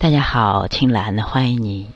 [0.00, 1.90] 大家好，青兰欢迎你。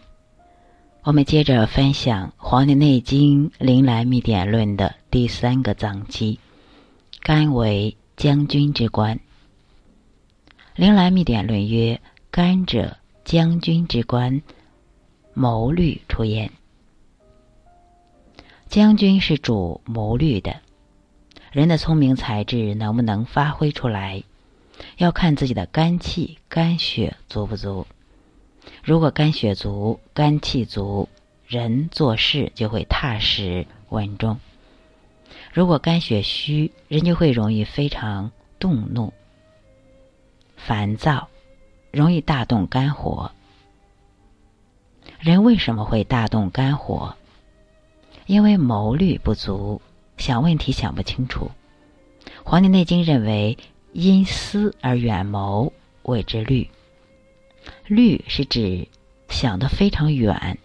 [1.04, 6.36] 我们接着分享《黄帝内经·灵来秘典论》的第三个脏器——
[7.22, 9.16] 肝为将军之官。
[10.74, 14.42] 《灵来秘典论》曰：“肝者，将军之官，
[15.32, 16.50] 谋虑出焉。
[18.68, 20.52] 将军是主谋虑的。
[21.52, 24.20] 人的聪明才智能不能发挥出来？”
[24.96, 27.86] 要看自己的肝气、肝血足不足。
[28.84, 31.08] 如果肝血足、肝气足，
[31.46, 34.36] 人做事就会踏实稳重；
[35.52, 39.12] 如果肝血虚，人就会容易非常动怒、
[40.56, 41.28] 烦躁，
[41.90, 43.32] 容易大动肝火。
[45.18, 47.16] 人为什么会大动肝火？
[48.26, 49.82] 因为谋虑不足，
[50.16, 51.50] 想问题想不清楚。
[52.44, 53.58] 《黄帝内经》认为。
[53.92, 56.68] 因思而远谋，谓之虑。
[57.86, 58.88] 虑是指
[59.28, 60.58] 想得非常远，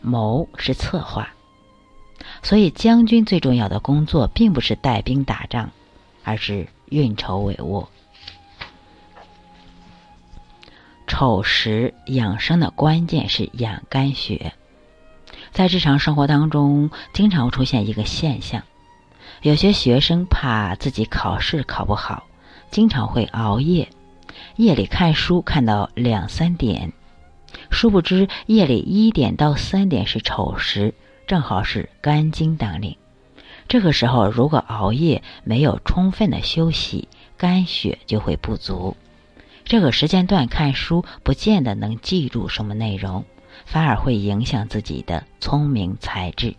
[0.00, 1.28] 谋是策划。
[2.42, 5.70] 所以，将军最重要的工作并不是带兵打仗，
[6.22, 7.86] 而是运筹帷幄。
[11.06, 14.52] 丑时养生的关键是养肝血。
[15.50, 18.62] 在日常生活当中，经常会出现一个现象：
[19.42, 22.27] 有些学生怕自己考试考不好。
[22.70, 23.88] 经常会熬夜，
[24.56, 26.92] 夜里看书看到两三点，
[27.70, 30.94] 殊不知夜里一点到三点是丑时，
[31.26, 32.96] 正好是肝经当令。
[33.68, 38.96] 这个时候如果熬夜没有充分的休息，肝血就会不足。
[39.64, 43.24] 这个时间段看书不见得能记住什么内容，
[43.66, 46.54] 反而会影响自己的聪明才智。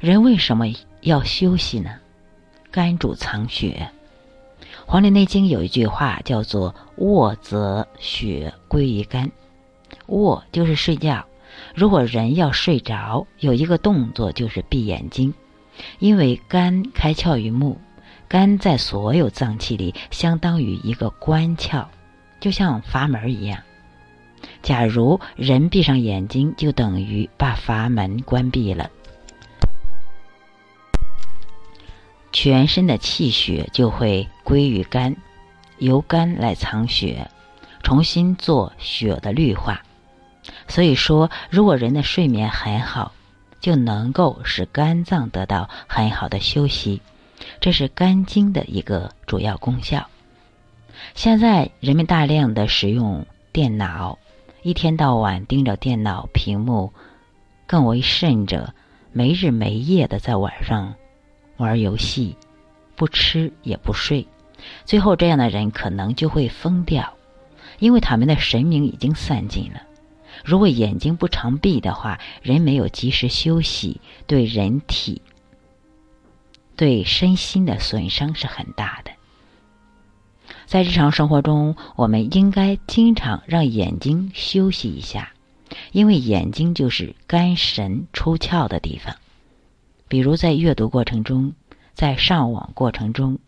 [0.00, 0.66] 人为什么
[1.00, 1.98] 要休息呢？
[2.72, 3.90] 肝主藏血，
[4.86, 9.30] 《黄帝内经》有一句话叫做“卧则血归于肝”。
[10.08, 11.22] 卧就是睡觉，
[11.74, 15.34] 如果人要睡着，有一个动作就是闭眼睛，
[15.98, 17.78] 因为肝开窍于目，
[18.26, 21.84] 肝在所有脏器里相当于一个关窍，
[22.40, 23.60] 就像阀门一样。
[24.62, 28.90] 假如人闭上眼睛，就等于把阀门关闭了。
[32.32, 35.14] 全身的气血就会归于肝，
[35.78, 37.30] 由肝来藏血，
[37.82, 39.82] 重新做血的绿化。
[40.66, 43.12] 所以说，如果人的睡眠很好，
[43.60, 47.00] 就能够使肝脏得到很好的休息，
[47.60, 50.08] 这是肝经的一个主要功效。
[51.14, 54.18] 现在人们大量的使用电脑，
[54.62, 56.92] 一天到晚盯着电脑屏幕，
[57.66, 58.74] 更为甚者，
[59.12, 60.94] 没日没夜的在晚上。
[61.56, 62.36] 玩游戏，
[62.96, 64.26] 不吃也不睡，
[64.84, 67.14] 最后这样的人可能就会疯掉，
[67.78, 69.82] 因为他们的神明已经散尽了。
[70.44, 75.20] 如果眼睛不常闭的话，人没有及时休息，对人体、
[76.74, 79.10] 对身心的损伤是很大的。
[80.66, 85.32] 在日常生活中，我们应该经常让眼睛休息一下，
[85.92, 89.14] 因为眼睛就是肝神出窍的地方。
[90.12, 91.54] 比如在阅读过程中，
[91.94, 93.38] 在上网过程中，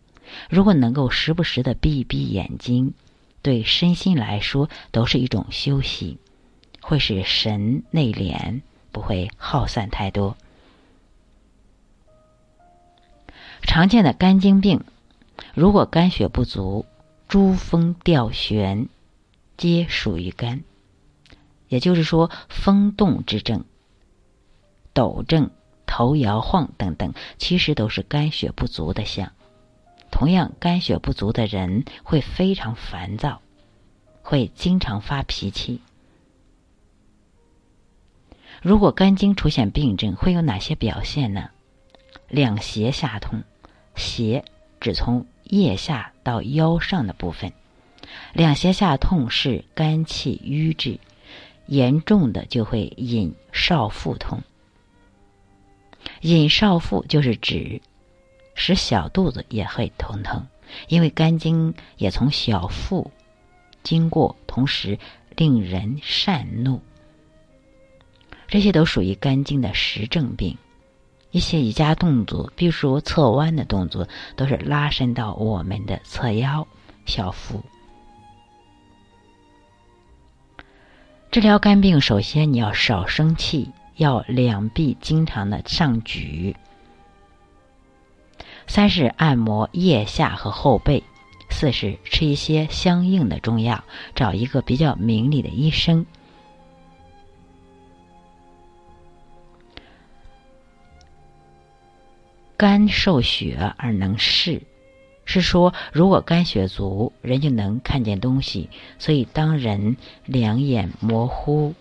[0.49, 2.95] 如果能够时不时的闭一闭眼睛，
[3.43, 6.17] 对身心来说都是一种休息，
[6.81, 8.61] 会使神内敛，
[8.91, 10.35] 不会耗散太多。
[13.61, 14.83] 常见的肝经病，
[15.53, 16.87] 如果肝血不足，
[17.27, 18.89] 珠峰吊悬，
[19.55, 20.63] 皆属于肝。
[21.67, 23.65] 也就是说，风动之症、
[24.93, 25.51] 抖症。
[25.95, 29.31] 头摇晃等等，其实都是肝血不足的象。
[30.11, 33.39] 同样，肝血不足的人会非常烦躁，
[34.21, 35.79] 会经常发脾气。
[38.61, 41.51] 如果肝经出现病症，会有哪些表现呢？
[42.27, 43.43] 两胁下痛，
[43.95, 44.43] 胁
[44.81, 47.53] 指从腋下到腰上的部分。
[48.33, 50.99] 两胁下痛是肝气瘀滞，
[51.67, 54.43] 严重的就会引少腹痛。
[56.21, 57.81] 引少腹就是指
[58.53, 60.47] 使小肚子也会疼疼，
[60.87, 63.11] 因为肝经也从小腹
[63.83, 64.97] 经过，同时
[65.35, 66.81] 令人善怒。
[68.47, 70.57] 这些都属于肝经的实症病。
[71.31, 74.07] 一些瑜伽动作，比如说侧弯的动作，
[74.37, 76.65] 都是拉伸到我们的侧腰、
[77.05, 77.61] 小腹。
[81.29, 83.69] 治疗肝病，首先你要少生气。
[83.95, 86.55] 要两臂经常的上举。
[88.67, 91.03] 三是按摩腋下和后背，
[91.49, 93.83] 四是吃一些相应的中药，
[94.15, 96.05] 找一个比较明理的医生。
[102.57, 104.61] 肝受血而能视，
[105.25, 108.69] 是说如果肝血足，人就能看见东西。
[108.97, 111.75] 所以当人两眼模糊、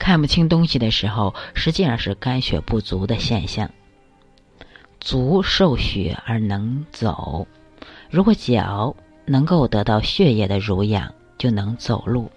[0.00, 3.70] 看不清东西的时候，实际上是肝血不足的现象。
[4.98, 7.46] 足受血而能走，
[8.10, 12.30] 如果脚能够得到血液的濡养，就能走路。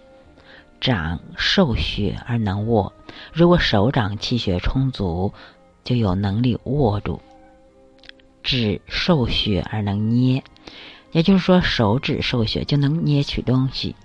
[0.82, 2.92] 掌受血而能握，
[3.32, 5.34] 如果手掌气血充足，
[5.86, 7.22] 就有能力握住。
[8.44, 10.44] 指受血而能捏，
[11.14, 13.96] 也就是说手指受血就能捏取东西。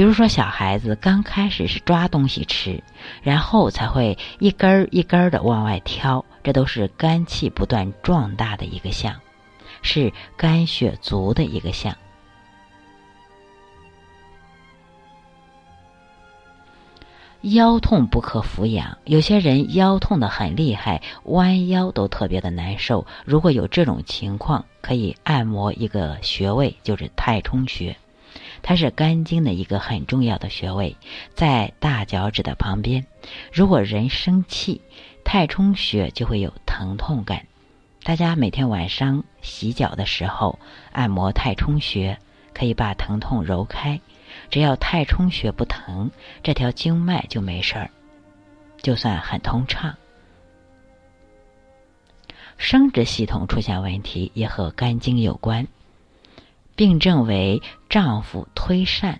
[0.00, 2.82] 比如说小孩子刚开始是抓东西吃，
[3.22, 9.14] 然后才会一根儿一根儿的往外挑，这都是肝气不断壮大的一个象，
[9.82, 11.94] 是肝血足的一个象。
[17.42, 23.06] 腰痛不可俯仰，有些人腰痛的很厉害，弯腰都特别的难受。
[23.26, 27.94] 如果有这种情况，可以按摩一个穴位，就是太冲穴，
[28.62, 30.96] 它是肝经的一个很重要的穴位，
[31.34, 33.06] 在大脚趾的旁边。
[33.52, 34.80] 如果人生气，
[35.24, 37.46] 太冲穴就会有疼痛感。
[38.02, 40.58] 大家每天晚上洗脚的时候
[40.92, 42.18] 按摩太冲穴，
[42.54, 44.00] 可以把疼痛揉开。
[44.48, 46.10] 只要太冲穴不疼，
[46.42, 47.90] 这条经脉就没事儿，
[48.80, 49.96] 就算很通畅。
[52.56, 55.66] 生殖系统出现问题也和肝经有关，
[56.80, 57.60] 病症为
[57.90, 59.18] 丈夫推疝，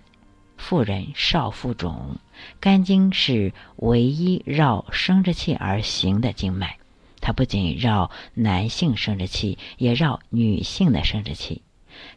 [0.57, 2.17] 妇人少腹肿。
[2.59, 6.77] 肝经是唯一绕生殖器而行的经脉，
[7.19, 11.61] 它不仅绕男性生殖器，也绕女性的生殖器。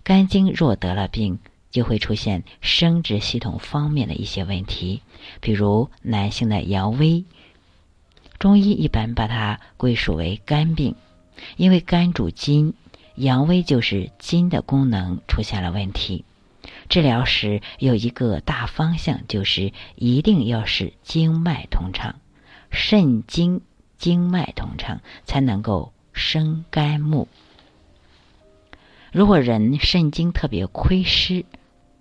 [0.02, 1.38] 肝经若得了病，
[1.70, 5.02] 就会出现生殖系统方面的一些问题，
[5.42, 7.26] 比如男性的阳痿，
[8.38, 10.94] 中医一般把它归属为肝病，
[11.58, 12.72] 因为肝主筋，
[13.14, 16.24] 阳痿就是筋的功能出现了问题。
[16.88, 22.16] 治疗时有一个大方向，就是一定要使经脉通畅，
[22.70, 23.60] 肾经
[23.96, 27.28] 经脉通畅才能够生肝木。
[29.12, 31.44] 如果人肾经特别亏湿，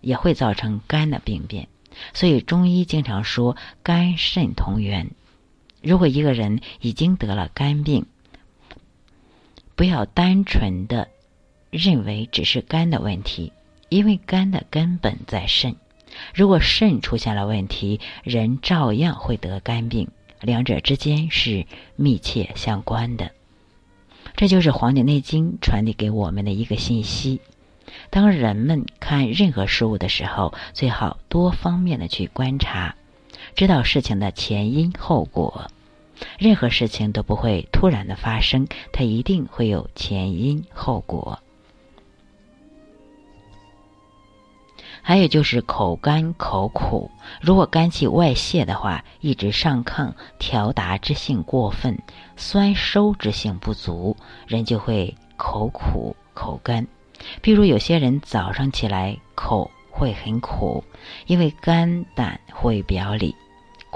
[0.01, 1.67] 也会造成肝的病变，
[2.13, 5.11] 所以中医经常说肝肾同源。
[5.81, 8.05] 如果一个人已经得了肝病，
[9.75, 11.07] 不要单纯的
[11.69, 13.51] 认为只是肝的问题，
[13.89, 15.75] 因为肝的根本在肾。
[16.33, 20.09] 如果肾出现了问题，人照样会得肝病，
[20.41, 21.65] 两者之间是
[21.95, 23.31] 密切相关的。
[24.35, 27.41] 这就是《黄帝内经》传递给我们的一个信息。
[28.09, 32.95] 当人们看任何事物的时候，最好多方面的去观察，
[33.55, 35.71] 知道事情的前因后果。
[36.37, 41.39] 任何事情都不会突然的发生，它一定会有前因后果。
[45.05, 47.11] 还有就是口干口苦，
[47.41, 51.97] 如果肝气外泄的话，一直上亢，调达之性过分，
[52.37, 54.15] 酸收之性不足，
[54.47, 56.87] 人就会口苦口干。
[57.41, 60.81] 比如有些人早上起来口会很苦，
[61.27, 63.35] 因为肝胆会表里，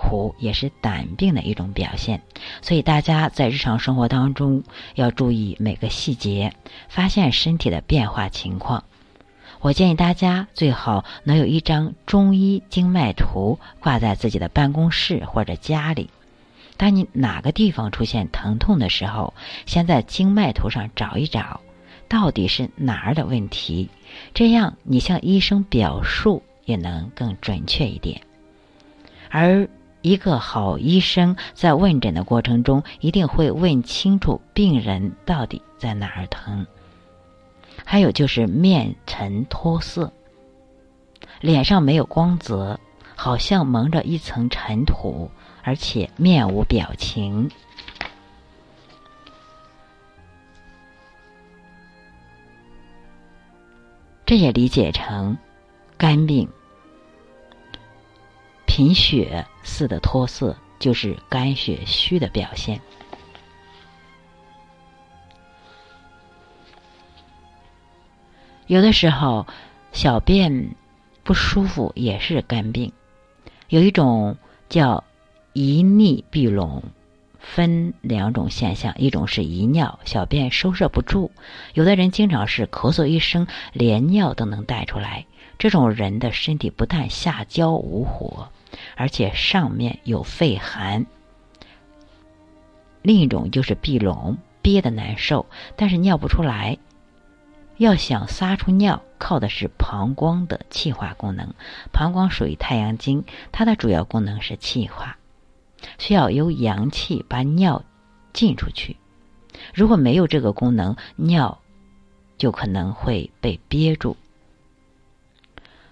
[0.07, 2.21] 苦也是胆病的一种表现。
[2.61, 4.63] 所以大家在日常生活当中
[4.95, 6.53] 要注意每个细节，
[6.89, 8.83] 发现身体的变化情况。
[9.59, 16.09] 我建议大家最好能有一张中医经脉图挂在自己的办公室或者家里。
[16.77, 19.33] 当你哪个地方出现疼痛的时候，
[19.65, 21.59] 先在经脉图上找一找。
[22.07, 23.89] 到底是哪儿的问题？
[24.33, 28.21] 这样你向医生表述也能更准确一点。
[29.29, 29.67] 而
[30.07, 36.65] 一个好医生在问诊的过程中，一定会问清楚病人到底在哪儿疼。
[37.83, 40.13] 还有就是面沉脱色，
[41.41, 42.79] 脸上没有光泽，
[43.15, 45.29] 好像蒙着一层尘土，
[45.61, 47.51] 而且面无表情。
[54.25, 55.37] 这也理解成
[55.97, 56.47] 肝病、
[58.65, 62.79] 贫血似的脱色，就是肝血虚的表现。
[68.65, 69.45] 有的时候
[69.91, 70.75] 小便
[71.23, 72.91] 不舒服也是肝病，
[73.67, 74.37] 有一种
[74.69, 75.03] 叫
[75.53, 76.83] 遗溺闭拢，
[77.39, 81.31] 分两种现象，一种是遗尿，小便收摄不住，
[81.73, 85.25] 有的人经常是咳嗽一声，连尿都能带出来。
[85.57, 88.49] 这种人的身体不但下焦无火，
[88.95, 91.05] 而且上面有肺寒。
[93.01, 95.45] 另一种就是闭拢，憋得难受，
[95.75, 96.77] 但是尿不出来。
[97.77, 101.53] 要想撒出尿，靠的是膀胱的气化功能。
[101.93, 105.17] 膀胱属于太阳经，它的主要功能是气化，
[105.99, 107.83] 需要由阳气把尿
[108.33, 108.97] 进出去。
[109.73, 111.59] 如果没有这个功能，尿
[112.37, 114.17] 就可能会被憋住。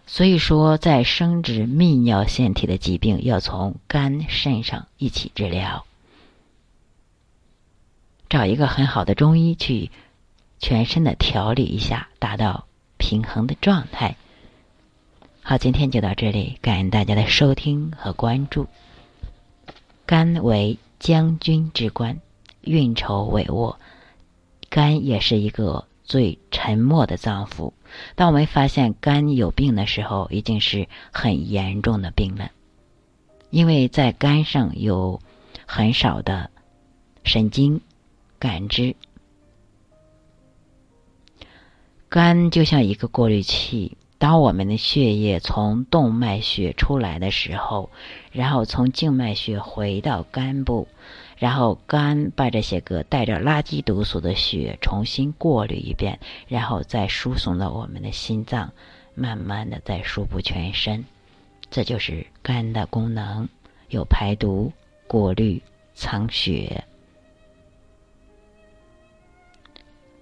[0.08, 5.86] 所以说，在生殖泌尿腺体的疾病，要从肝肾上一起治疗，
[8.30, 9.92] 找一个很好的中医去。
[10.58, 12.66] 全身的调理一下，达到
[12.98, 14.16] 平衡的状态。
[15.44, 18.66] 好，今天就到这里，感恩大家的收听和关注。
[20.06, 22.20] 肝为将军之官，
[22.62, 23.76] 运筹帷幄，
[24.70, 27.74] 肝也是一个最沉默的脏腑。
[28.16, 32.52] 当我们发现肝有病的时候，已经是很严重的病了，
[33.50, 35.20] 因为在肝上有
[35.66, 36.50] 很少的
[37.24, 37.82] 神经
[38.40, 38.96] 感知。
[42.08, 47.90] 肝就像一个过滤器，当我们的血液从动脉血出来的时候，
[48.32, 50.88] 然后从静脉血回到肝部，
[51.38, 58.72] 然后肝把这些个带着垃圾毒素的血重新过滤一遍，然后再输送到我们的心脏，
[59.14, 61.06] 慢慢的再输布全身。
[61.70, 63.50] 这就是肝的功能，
[63.90, 64.72] 有排毒、
[65.08, 65.62] 过滤、
[65.94, 66.84] 藏血。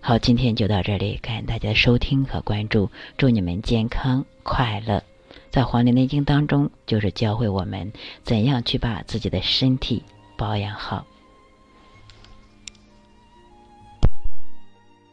[0.02, 5.04] 好，今天就到这里，感谢大家的收听和关注，祝你们健康快乐。
[5.50, 7.94] 在《黄帝内经》当中，就是教会我们
[8.24, 10.04] 怎样去把自己的身体
[10.36, 11.06] 保养好。